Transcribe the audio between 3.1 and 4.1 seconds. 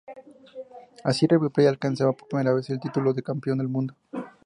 de campeón del mundo.